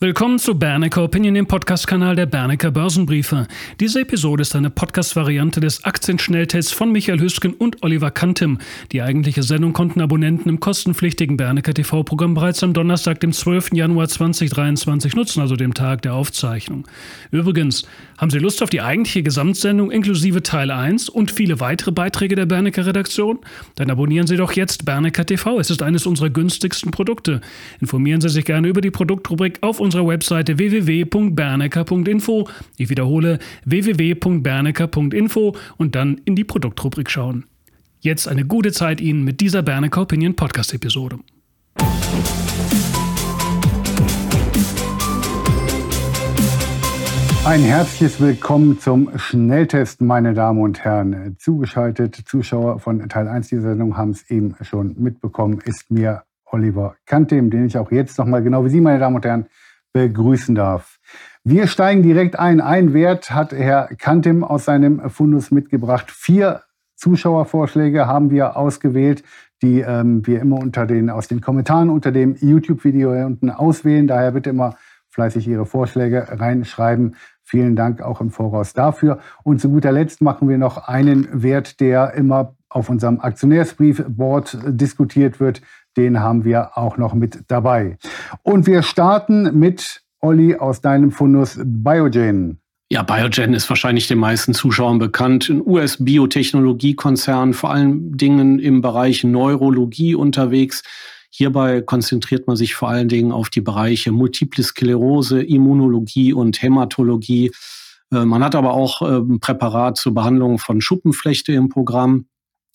[0.00, 3.48] Willkommen zu Bernecker Opinion, dem Podcast-Kanal der Bernecker Börsenbriefe.
[3.80, 8.58] Diese Episode ist eine Podcast-Variante des Aktienschnelltests von Michael Hüsken und Oliver Kantim.
[8.92, 13.70] Die eigentliche Sendung konnten Abonnenten im kostenpflichtigen Bernecker TV-Programm bereits am Donnerstag, dem 12.
[13.72, 16.86] Januar 2023 nutzen, also dem Tag der Aufzeichnung.
[17.32, 17.82] Übrigens,
[18.18, 22.46] haben Sie Lust auf die eigentliche Gesamtsendung inklusive Teil 1 und viele weitere Beiträge der
[22.46, 23.40] Bernecker Redaktion?
[23.74, 25.58] Dann abonnieren Sie doch jetzt Bernecker TV.
[25.58, 27.40] Es ist eines unserer günstigsten Produkte.
[27.80, 32.48] Informieren Sie sich gerne über die Produktrubrik auf unserer Webseite www.bernecker.info.
[32.76, 37.44] Ich wiederhole www.bernecker.info und dann in die Produktrubrik schauen.
[38.00, 41.18] Jetzt eine gute Zeit Ihnen mit dieser Bernecker Opinion Podcast Episode.
[47.44, 51.36] Ein herzliches Willkommen zum Schnelltest, meine Damen und Herren.
[51.38, 56.96] Zugeschaltet, Zuschauer von Teil 1 dieser Sendung haben es eben schon mitbekommen, ist mir Oliver
[57.06, 59.46] Kantem, den ich auch jetzt nochmal, genau wie Sie, meine Damen und Herren,
[59.92, 60.98] begrüßen darf.
[61.44, 62.60] Wir steigen direkt ein.
[62.60, 66.10] Ein Wert hat Herr Kantim aus seinem Fundus mitgebracht.
[66.10, 66.62] Vier
[66.96, 69.22] Zuschauervorschläge haben wir ausgewählt,
[69.62, 74.06] die ähm, wir immer unter den, aus den Kommentaren unter dem YouTube-Video unten auswählen.
[74.06, 74.76] Daher bitte immer
[75.10, 77.16] fleißig Ihre Vorschläge reinschreiben.
[77.42, 79.18] Vielen Dank auch im Voraus dafür.
[79.42, 85.40] Und zu guter Letzt machen wir noch einen Wert, der immer auf unserem Aktionärsbriefboard diskutiert
[85.40, 85.62] wird,
[85.96, 87.98] den haben wir auch noch mit dabei.
[88.42, 92.60] Und wir starten mit Olli aus deinem Fundus Biogen.
[92.90, 95.50] Ja, Biogen ist wahrscheinlich den meisten Zuschauern bekannt.
[95.50, 100.82] Ein US-Biotechnologiekonzern, vor allen Dingen im Bereich Neurologie unterwegs.
[101.30, 107.52] Hierbei konzentriert man sich vor allen Dingen auf die Bereiche Multiple Sklerose, Immunologie und Hämatologie.
[108.10, 112.26] Äh, man hat aber auch ein ähm, Präparat zur Behandlung von Schuppenflechte im Programm.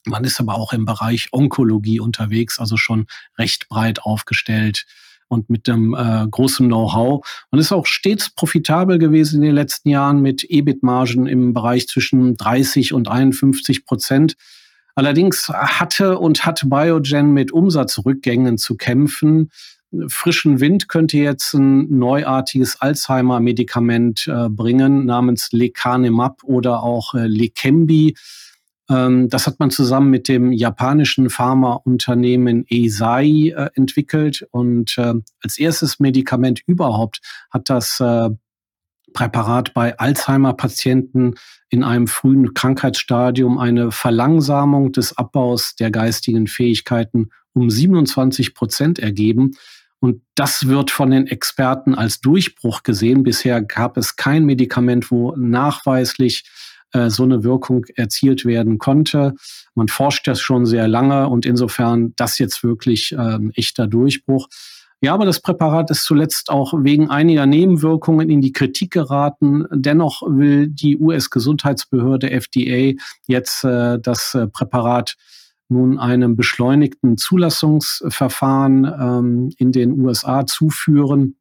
[0.05, 4.85] Man ist aber auch im Bereich Onkologie unterwegs, also schon recht breit aufgestellt
[5.27, 7.25] und mit einem äh, großen Know-how.
[7.51, 12.35] Man ist auch stets profitabel gewesen in den letzten Jahren mit EBIT-Margen im Bereich zwischen
[12.35, 14.35] 30 und 51 Prozent.
[14.95, 19.49] Allerdings hatte und hat Biogen mit Umsatzrückgängen zu kämpfen.
[20.07, 28.15] Frischen Wind könnte jetzt ein neuartiges Alzheimer-Medikament äh, bringen namens Lecanemab oder auch äh, Leqembi.
[28.89, 35.57] Ähm, das hat man zusammen mit dem japanischen Pharmaunternehmen Eisai äh, entwickelt und äh, als
[35.57, 37.21] erstes Medikament überhaupt
[37.51, 38.29] hat das äh,
[39.13, 41.35] Präparat bei Alzheimer-Patienten
[41.69, 49.51] in einem frühen Krankheitsstadium eine Verlangsamung des Abbaus der geistigen Fähigkeiten um 27 Prozent ergeben.
[49.99, 53.23] Und das wird von den Experten als Durchbruch gesehen.
[53.23, 56.43] Bisher gab es kein Medikament, wo nachweislich
[56.93, 59.33] äh, so eine Wirkung erzielt werden konnte.
[59.75, 64.47] Man forscht das schon sehr lange und insofern das jetzt wirklich ähm, echter Durchbruch.
[65.01, 69.65] Ja, aber das Präparat ist zuletzt auch wegen einiger Nebenwirkungen in die Kritik geraten.
[69.69, 72.93] Dennoch will die US-Gesundheitsbehörde FDA
[73.27, 75.17] jetzt äh, das äh, Präparat
[75.67, 81.35] nun einem beschleunigten Zulassungsverfahren ähm, in den USA zuführen.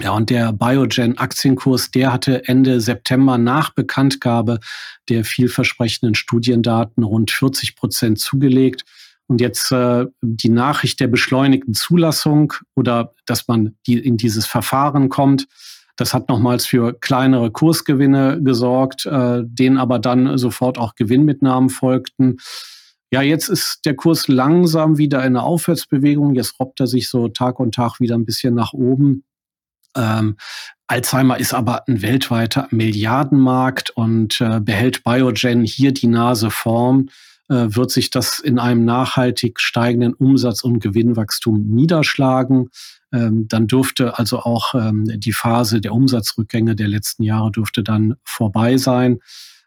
[0.00, 4.58] Ja, und der Biogen-Aktienkurs, der hatte Ende September nach Bekanntgabe
[5.08, 8.84] der vielversprechenden Studiendaten rund 40 Prozent zugelegt.
[9.26, 15.08] Und jetzt äh, die Nachricht der beschleunigten Zulassung oder dass man die, in dieses Verfahren
[15.08, 15.46] kommt,
[15.96, 22.38] das hat nochmals für kleinere Kursgewinne gesorgt, äh, denen aber dann sofort auch Gewinnmitnahmen folgten.
[23.12, 26.34] Ja, jetzt ist der Kurs langsam wieder in einer Aufwärtsbewegung.
[26.34, 29.24] Jetzt robbt er sich so Tag und Tag wieder ein bisschen nach oben.
[29.96, 30.36] Ähm,
[30.86, 37.10] Alzheimer ist aber ein weltweiter Milliardenmarkt und äh, behält Biogen hier die Nase vorn,
[37.48, 42.68] äh, wird sich das in einem nachhaltig steigenden Umsatz- und Gewinnwachstum niederschlagen.
[43.12, 48.16] Ähm, dann dürfte also auch ähm, die Phase der Umsatzrückgänge der letzten Jahre dürfte dann
[48.24, 49.20] vorbei sein.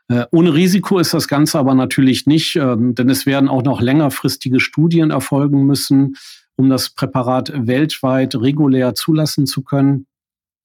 [0.08, 3.82] Äh, ohne Risiko ist das Ganze aber natürlich nicht, ähm, denn es werden auch noch
[3.82, 6.16] längerfristige Studien erfolgen müssen,
[6.56, 10.06] um das Präparat weltweit regulär zulassen zu können.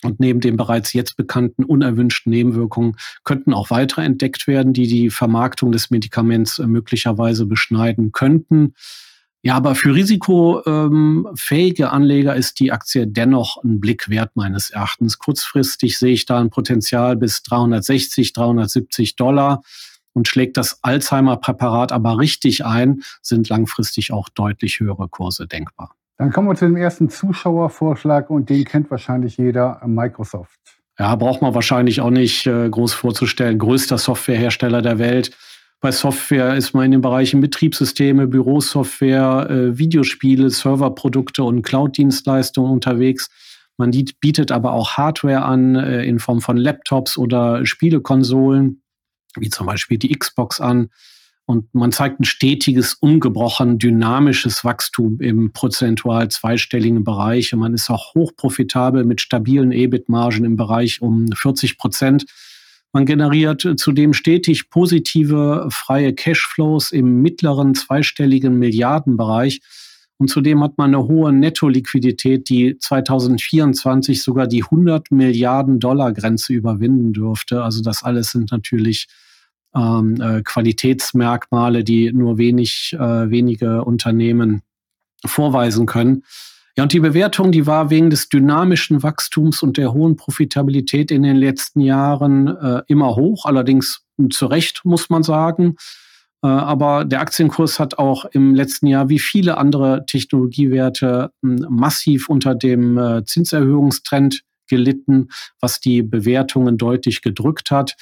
[0.03, 5.11] Und neben den bereits jetzt bekannten unerwünschten Nebenwirkungen könnten auch weitere entdeckt werden, die die
[5.11, 8.75] Vermarktung des Medikaments äh, möglicherweise beschneiden könnten.
[9.43, 15.19] Ja, aber für risikofähige ähm, Anleger ist die Aktie dennoch ein Blick wert meines Erachtens.
[15.19, 19.63] Kurzfristig sehe ich da ein Potenzial bis 360, 370 Dollar.
[20.13, 25.95] Und schlägt das Alzheimer-Präparat aber richtig ein, sind langfristig auch deutlich höhere Kurse denkbar.
[26.21, 30.61] Dann kommen wir zu dem ersten Zuschauervorschlag und den kennt wahrscheinlich jeder, Microsoft.
[30.99, 33.59] Ja, braucht man wahrscheinlich auch nicht äh, groß vorzustellen.
[33.59, 35.35] Größter Softwarehersteller der Welt.
[35.81, 43.31] Bei Software ist man in den Bereichen Betriebssysteme, Bürosoftware, äh, Videospiele, Serverprodukte und Cloud-Dienstleistungen unterwegs.
[43.79, 43.91] Man
[44.21, 48.83] bietet aber auch Hardware an äh, in Form von Laptops oder Spielekonsolen,
[49.37, 50.91] wie zum Beispiel die Xbox an.
[51.51, 57.53] Und man zeigt ein stetiges, ungebrochen dynamisches Wachstum im prozentual zweistelligen Bereich.
[57.53, 62.25] Und man ist auch hochprofitabel mit stabilen EBIT-Margen im Bereich um 40 Prozent.
[62.93, 69.61] Man generiert zudem stetig positive freie Cashflows im mittleren zweistelligen Milliardenbereich.
[70.19, 76.53] Und zudem hat man eine hohe Netto-Liquidität, die 2024 sogar die 100 Milliarden Dollar Grenze
[76.53, 77.65] überwinden dürfte.
[77.65, 79.09] Also das alles sind natürlich
[79.75, 84.63] ähm, äh, Qualitätsmerkmale, die nur wenig, äh, wenige Unternehmen
[85.25, 86.25] vorweisen können.
[86.77, 91.23] Ja, und die Bewertung, die war wegen des dynamischen Wachstums und der hohen Profitabilität in
[91.23, 95.77] den letzten Jahren äh, immer hoch, allerdings zu Recht, muss man sagen.
[96.43, 102.29] Äh, aber der Aktienkurs hat auch im letzten Jahr wie viele andere Technologiewerte hm, massiv
[102.29, 105.29] unter dem äh, Zinserhöhungstrend gelitten,
[105.61, 107.97] was die Bewertungen deutlich gedrückt hat.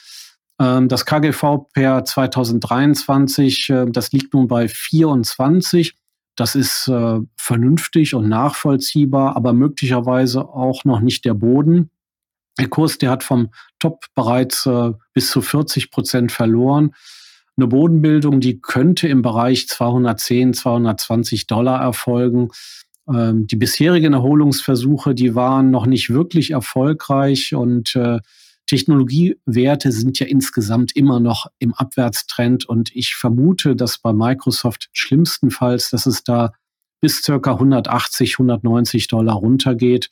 [0.61, 5.97] Ähm, das KGV per 2023, äh, das liegt nun bei 24.
[6.37, 11.91] Das ist äh, vernünftig und nachvollziehbar, aber möglicherweise auch noch nicht der Boden.
[12.59, 16.95] Der Kurs, der hat vom Top bereits äh, bis zu 40 Prozent verloren.
[17.57, 22.51] Eine Bodenbildung, die könnte im Bereich 210, 220 Dollar erfolgen.
[23.13, 28.21] Ähm, die bisherigen Erholungsversuche, die waren noch nicht wirklich erfolgreich und äh,
[28.69, 35.91] Technologiewerte sind ja insgesamt immer noch im Abwärtstrend und ich vermute, dass bei Microsoft schlimmstenfalls,
[35.91, 36.53] dass es da
[37.01, 40.11] bis circa 180, 190 Dollar runtergeht.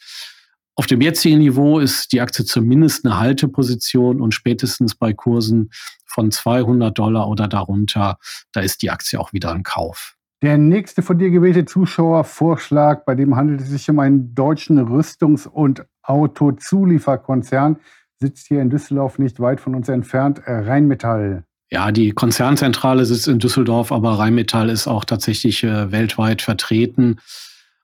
[0.74, 5.70] Auf dem jetzigen Niveau ist die Aktie zumindest eine Halteposition und spätestens bei Kursen
[6.06, 8.18] von 200 Dollar oder darunter,
[8.52, 10.16] da ist die Aktie auch wieder ein Kauf.
[10.42, 15.46] Der nächste von dir gewählte Zuschauervorschlag, bei dem handelt es sich um einen deutschen Rüstungs-
[15.46, 17.78] und Autozulieferkonzern,
[18.18, 21.44] sitzt hier in Düsseldorf nicht weit von uns entfernt, äh, Rheinmetall.
[21.70, 27.18] Ja, die Konzernzentrale sitzt in Düsseldorf, aber Rheinmetall ist auch tatsächlich äh, weltweit vertreten.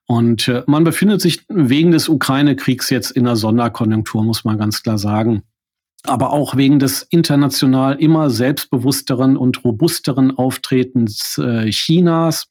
[0.05, 4.83] Und äh, man befindet sich wegen des Ukraine-Kriegs jetzt in einer Sonderkonjunktur, muss man ganz
[4.83, 5.43] klar sagen.
[6.05, 11.39] Aber auch wegen des international immer selbstbewussteren und robusteren Auftretens
[11.69, 12.49] Chinas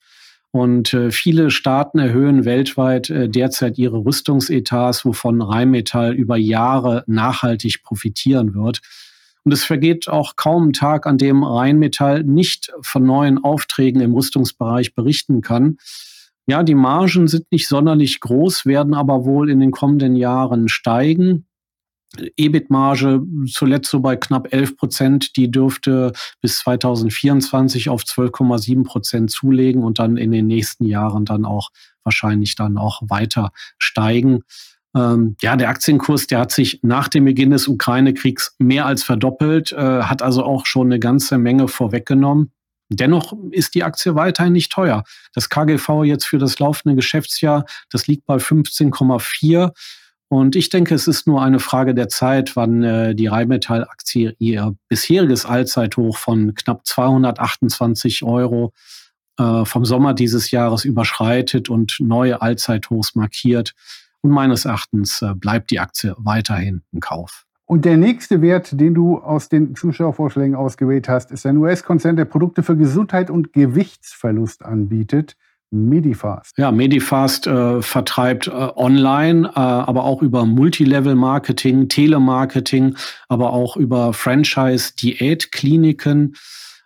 [0.52, 7.82] und äh, viele Staaten erhöhen weltweit äh, derzeit ihre Rüstungsetats, wovon Rheinmetall über Jahre nachhaltig
[7.82, 8.80] profitieren wird.
[9.44, 14.14] Und es vergeht auch kaum ein Tag, an dem Rheinmetall nicht von neuen Aufträgen im
[14.14, 15.78] Rüstungsbereich berichten kann.
[16.46, 21.46] Ja, die Margen sind nicht sonderlich groß, werden aber wohl in den kommenden Jahren steigen.
[22.36, 29.82] EBIT-Marge zuletzt so bei knapp 11 Prozent, die dürfte bis 2024 auf 12,7 Prozent zulegen
[29.82, 31.70] und dann in den nächsten Jahren dann auch
[32.04, 34.42] wahrscheinlich dann auch weiter steigen.
[34.94, 39.72] Ähm, ja, der Aktienkurs, der hat sich nach dem Beginn des Ukraine-Kriegs mehr als verdoppelt,
[39.72, 42.52] äh, hat also auch schon eine ganze Menge vorweggenommen.
[42.90, 45.04] Dennoch ist die Aktie weiterhin nicht teuer.
[45.32, 49.72] Das KGV jetzt für das laufende Geschäftsjahr, das liegt bei 15,4.
[50.32, 54.74] Und ich denke, es ist nur eine Frage der Zeit, wann äh, die Rheinmetall-Aktie ihr
[54.88, 58.72] bisheriges Allzeithoch von knapp 228 Euro
[59.38, 63.74] äh, vom Sommer dieses Jahres überschreitet und neue Allzeithochs markiert.
[64.22, 67.44] Und meines Erachtens äh, bleibt die Aktie weiterhin im Kauf.
[67.66, 72.24] Und der nächste Wert, den du aus den Zuschauervorschlägen ausgewählt hast, ist ein US-Konzern, der
[72.24, 75.36] Produkte für Gesundheit und Gewichtsverlust anbietet.
[75.72, 76.56] Medifast.
[76.58, 82.96] Ja, Medifast äh, vertreibt äh, online, äh, aber auch über Multilevel-Marketing, Telemarketing,
[83.28, 86.36] aber auch über Franchise-Diätkliniken.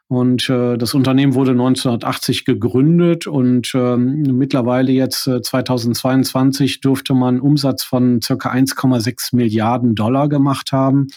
[0.08, 7.40] Und äh, das Unternehmen wurde 1980 gegründet und ähm, mittlerweile jetzt äh, 2022 dürfte man
[7.40, 11.08] Umsatz von circa 1,6 Milliarden Dollar gemacht haben.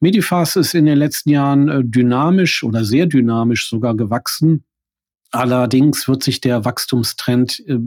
[0.00, 4.64] Medifast ist in den letzten Jahren äh, dynamisch oder sehr dynamisch sogar gewachsen
[5.30, 7.78] Allerdings wird sich der Wachstumstrend äh,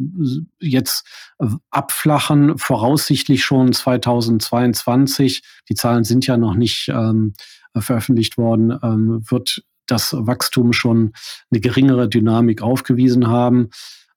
[0.60, 1.06] jetzt
[1.40, 5.44] äh, abflachen, voraussichtlich schon 2022.
[5.70, 7.34] Die Zahlen sind ja noch nicht ähm,
[7.78, 11.14] veröffentlicht worden, ähm, wird das Wachstum schon
[11.50, 13.70] eine geringere Dynamik aufgewiesen haben.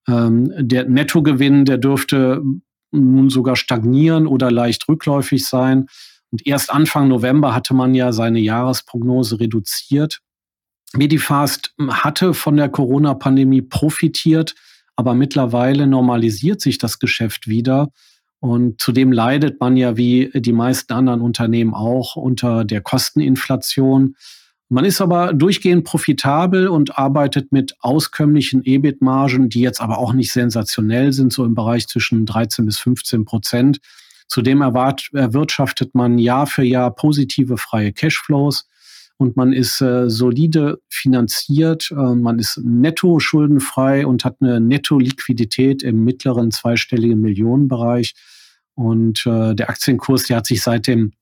[0.09, 2.43] Ähm, der Nettogewinn, der dürfte
[2.91, 5.87] nun sogar stagnieren oder leicht rückläufig sein.
[6.33, 10.21] Und erst Anfang November hatte man ja seine Jahresprognose reduziert.
[10.94, 14.54] Medifast hatte von der Corona-Pandemie profitiert,
[14.97, 17.90] aber mittlerweile normalisiert sich das Geschäft wieder.
[18.40, 24.16] Und zudem leidet man ja wie die meisten anderen Unternehmen auch unter der Kosteninflation.
[24.68, 30.32] Man ist aber durchgehend profitabel und arbeitet mit auskömmlichen EBIT-Margen, die jetzt aber auch nicht
[30.32, 33.78] sensationell sind, so im Bereich zwischen 13 bis 15 Prozent.
[34.26, 38.68] Zudem erwirtschaftet man Jahr für Jahr positive freie Cashflows
[39.21, 45.83] und man ist äh, solide finanziert, äh, man ist netto schuldenfrei und hat eine Netto-Liquidität
[45.83, 48.15] im mittleren zweistelligen Millionenbereich.
[48.73, 51.12] Und äh, der Aktienkurs, der hat sich seit dem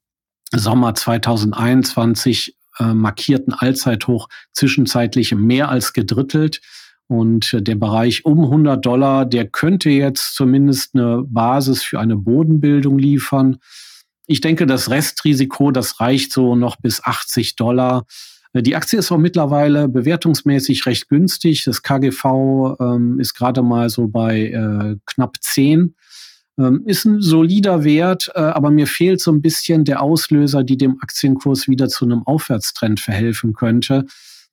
[0.54, 6.60] Sommer 2021 äh, markierten Allzeithoch zwischenzeitlich mehr als gedrittelt.
[7.08, 12.96] Und der Bereich um 100 Dollar, der könnte jetzt zumindest eine Basis für eine Bodenbildung
[12.96, 13.56] liefern.
[14.30, 18.04] Ich denke, das Restrisiko, das reicht so noch bis 80 Dollar.
[18.54, 21.64] Die Aktie ist auch mittlerweile bewertungsmäßig recht günstig.
[21.64, 25.94] Das KGV ähm, ist gerade mal so bei äh, knapp 10.
[26.58, 30.76] Ähm, ist ein solider Wert, äh, aber mir fehlt so ein bisschen der Auslöser, die
[30.76, 34.04] dem Aktienkurs wieder zu einem Aufwärtstrend verhelfen könnte.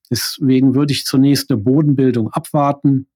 [0.10, 3.08] Deswegen würde ich zunächst eine Bodenbildung abwarten.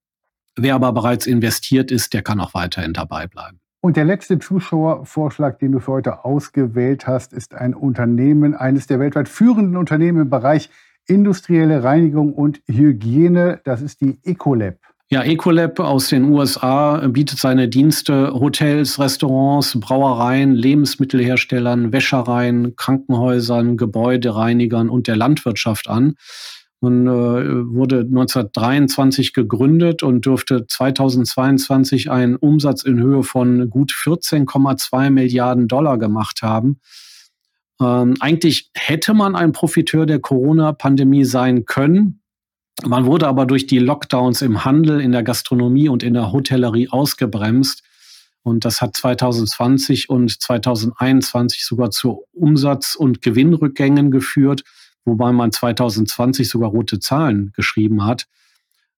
[0.58, 3.62] Wer aber bereits investiert ist, der kann auch weiterhin dabei bleiben.
[3.82, 9.00] Und der letzte Zuschauervorschlag, den du für heute ausgewählt hast, ist ein Unternehmen, eines der
[9.00, 10.70] weltweit führenden Unternehmen im Bereich
[11.08, 13.62] industrielle Reinigung und Hygiene.
[13.64, 14.76] Das ist die Ecolab.
[15.12, 24.90] Ja, Ecolab aus den USA bietet seine Dienste Hotels, Restaurants, Brauereien, Lebensmittelherstellern, Wäschereien, Krankenhäusern, Gebäudereinigern
[24.90, 26.16] und der Landwirtschaft an
[26.82, 35.10] und äh, wurde 1923 gegründet und dürfte 2022 einen Umsatz in Höhe von gut 14,2
[35.10, 36.80] Milliarden Dollar gemacht haben.
[37.82, 42.20] Ähm, eigentlich hätte man ein Profiteur der Corona-Pandemie sein können,
[42.86, 46.88] man wurde aber durch die Lockdowns im Handel, in der Gastronomie und in der Hotellerie
[46.90, 47.84] ausgebremst.
[48.42, 54.64] Und das hat 2020 und 2021 sogar zu Umsatz- und Gewinnrückgängen geführt,
[55.10, 58.28] wobei man 2020 sogar rote Zahlen geschrieben hat.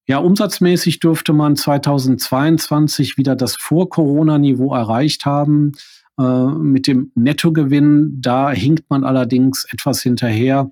[0.08, 5.74] Ja, umsatzmäßig dürfte man 2022 wieder das Vor-Corona-Niveau erreicht haben.
[6.20, 10.72] Äh, mit dem Nettogewinn, da hinkt man allerdings etwas hinterher.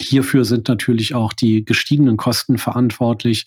[0.00, 3.46] Hierfür sind natürlich auch die gestiegenen Kosten verantwortlich.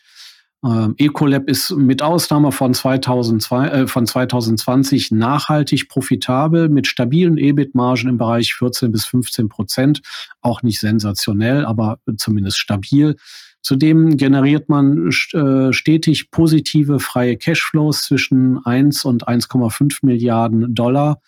[0.66, 8.10] Ähm, Ecolab ist mit Ausnahme von, 2002, äh, von 2020 nachhaltig profitabel mit stabilen EBIT-Margen
[8.10, 10.02] im Bereich 14 bis 15 Prozent.
[10.42, 13.16] Auch nicht sensationell, aber zumindest stabil.
[13.62, 21.22] Zudem generiert man äh, stetig positive freie Cashflows zwischen 1 und 1,5 Milliarden Dollar.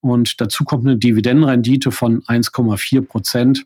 [0.00, 3.64] Und dazu kommt eine Dividendenrendite von 1,4 Prozent.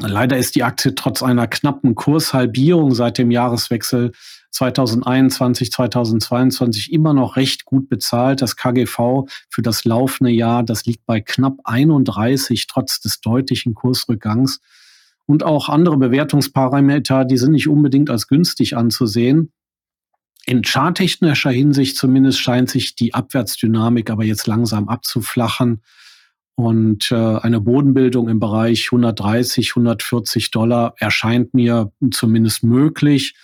[0.00, 4.12] Leider ist die Aktie trotz einer knappen Kurshalbierung seit dem Jahreswechsel
[4.50, 8.40] 2021, 2022 immer noch recht gut bezahlt.
[8.40, 14.60] Das KGV für das laufende Jahr, das liegt bei knapp 31 trotz des deutlichen Kursrückgangs.
[15.26, 19.52] Und auch andere Bewertungsparameter, die sind nicht unbedingt als günstig anzusehen.
[20.46, 25.82] In charttechnischer Hinsicht zumindest scheint sich die Abwärtsdynamik aber jetzt langsam abzuflachen.
[26.58, 33.36] Und äh, eine Bodenbildung im Bereich 130, 140 Dollar erscheint mir zumindest möglich.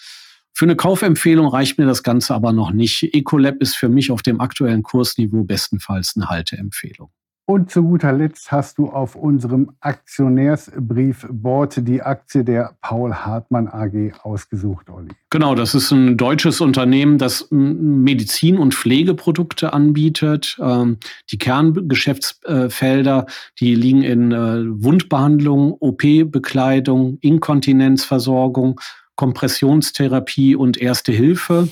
[0.53, 3.15] Für eine Kaufempfehlung reicht mir das Ganze aber noch nicht.
[3.15, 7.13] Ecolab ist für mich auf dem aktuellen Kursniveau bestenfalls eine Halteempfehlung.
[7.47, 14.13] Und zu guter Letzt hast du auf unserem Aktionärsbriefboard die Aktie der Paul Hartmann AG
[14.23, 15.11] ausgesucht, Olli.
[15.29, 20.57] Genau, das ist ein deutsches Unternehmen, das Medizin- und Pflegeprodukte anbietet.
[20.59, 20.97] Ähm,
[21.31, 23.27] die Kerngeschäftsfelder,
[23.61, 28.81] die liegen in äh, Wundbehandlung, OP-Bekleidung, Inkontinenzversorgung,
[29.17, 31.69] Kompressionstherapie und Erste Hilfe.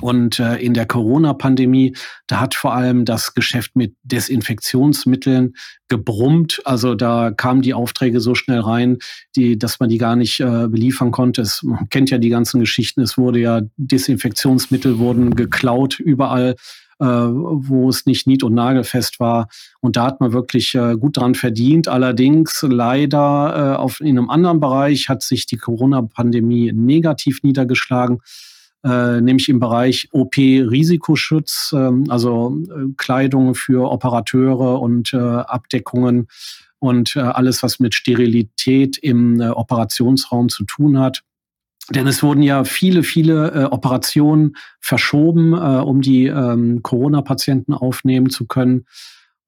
[0.00, 1.94] Und äh, in der Corona-Pandemie,
[2.26, 5.54] da hat vor allem das Geschäft mit Desinfektionsmitteln
[5.88, 6.60] gebrummt.
[6.64, 8.98] Also da kamen die Aufträge so schnell rein,
[9.36, 11.42] die, dass man die gar nicht äh, beliefern konnte.
[11.42, 13.02] Es, man kennt ja die ganzen Geschichten.
[13.02, 16.54] Es wurde ja Desinfektionsmittel wurden geklaut überall
[17.00, 19.48] äh, wo es nicht nied- und nagelfest war.
[19.80, 21.88] Und da hat man wirklich äh, gut dran verdient.
[21.88, 28.18] Allerdings leider äh, auf, in einem anderen Bereich hat sich die Corona-Pandemie negativ niedergeschlagen
[28.84, 36.28] äh, nämlich im Bereich OP-Risikoschutz, ähm, also äh, Kleidung für Operateure und äh, Abdeckungen
[36.78, 41.22] und äh, alles, was mit Sterilität im äh, Operationsraum zu tun hat.
[41.90, 48.30] Denn es wurden ja viele, viele äh, Operationen verschoben, äh, um die ähm, Corona-Patienten aufnehmen
[48.30, 48.86] zu können.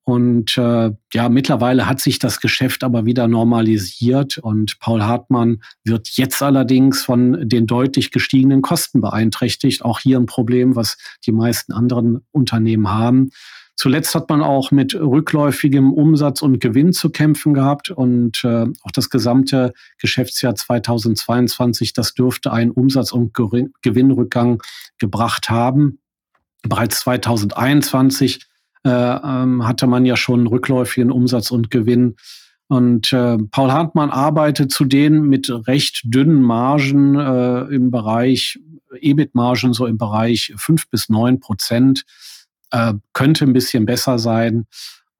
[0.04, 6.09] Und äh, ja, mittlerweile hat sich das Geschäft aber wieder normalisiert und Paul Hartmann wird
[6.16, 9.85] jetzt allerdings von den deutlich gestiegenen Kosten beeinträchtigt.
[9.85, 13.30] Auch hier ein Problem, was die meisten anderen Unternehmen haben.
[13.76, 18.90] Zuletzt hat man auch mit rückläufigem Umsatz und Gewinn zu kämpfen gehabt und äh, auch
[18.92, 24.62] das gesamte Geschäftsjahr 2022, das dürfte einen Umsatz- und Gewinnrückgang
[24.99, 26.00] gebracht haben.
[26.62, 28.47] Bereits 2021
[28.85, 32.17] äh, ähm, hatte man ja schon rückläufigen Umsatz und Gewinn.
[32.69, 38.59] Und äh, Paul Hartmann arbeitet zudem mit recht dünnen Margen äh, im Bereich,
[38.99, 42.05] EBIT-Margen so im Bereich fünf bis neun Prozent.
[42.71, 44.67] Äh, könnte ein bisschen besser sein.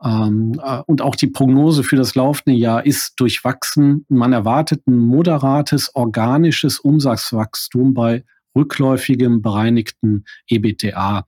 [0.03, 4.07] Ähm, äh, und auch die Prognose für das laufende Jahr ist durchwachsen.
[4.09, 8.25] Man erwartet ein moderates organisches Umsatzwachstum bei
[8.57, 11.27] rückläufigem bereinigten EBTA.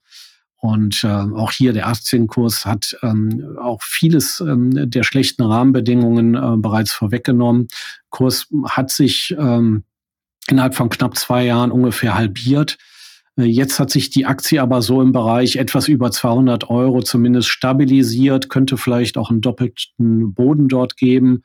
[0.65, 6.57] Und äh, auch hier der Aktienkurs hat ähm, auch vieles ähm, der schlechten Rahmenbedingungen äh,
[6.57, 7.69] bereits vorweggenommen.
[8.09, 9.85] Kurs hat sich ähm,
[10.49, 12.79] innerhalb von knapp zwei Jahren ungefähr halbiert.
[13.37, 17.51] Äh, jetzt hat sich die Aktie aber so im Bereich etwas über 200 Euro zumindest
[17.51, 21.43] stabilisiert, könnte vielleicht auch einen doppelten Boden dort geben.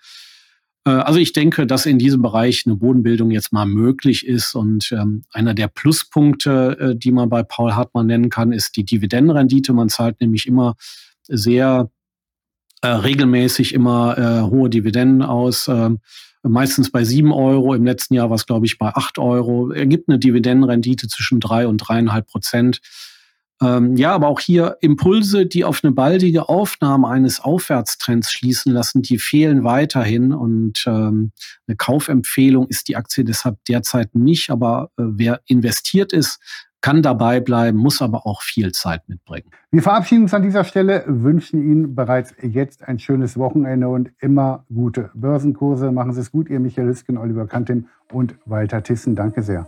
[0.89, 4.55] Äh, also ich denke, dass in diesem Bereich eine Bodenbildung jetzt mal möglich ist.
[4.55, 8.85] Und ähm, einer der Pluspunkte, äh, die man bei Paul Hartmann nennen kann, ist die
[8.85, 9.73] Dividendenrendite.
[9.73, 10.75] Man zahlt nämlich immer
[11.27, 11.89] sehr
[12.81, 15.67] äh, regelmäßig immer hohe Dividenden aus.
[15.67, 15.91] Äh,
[16.43, 17.73] meistens bei sieben Euro.
[17.73, 19.71] Im letzten Jahr war es, glaube ich, bei acht Euro.
[19.71, 22.79] Er gibt eine Dividendenrendite zwischen drei und dreieinhalb Prozent.
[23.61, 29.01] Ähm, ja, aber auch hier Impulse, die auf eine baldige Aufnahme eines Aufwärtstrends schließen lassen,
[29.01, 30.33] die fehlen weiterhin.
[30.33, 31.31] Und ähm,
[31.67, 34.49] eine Kaufempfehlung ist die Aktie deshalb derzeit nicht.
[34.49, 36.39] Aber äh, wer investiert ist,
[36.81, 39.49] kann dabei bleiben, muss aber auch viel Zeit mitbringen.
[39.71, 44.65] Wir verabschieden uns an dieser Stelle, wünschen Ihnen bereits jetzt ein schönes Wochenende und immer
[44.73, 45.91] gute Börsenkurse.
[45.91, 49.15] Machen Sie es gut, Ihr Michael Hüsken, Oliver Kantin und Walter Tissen.
[49.15, 49.67] Danke sehr.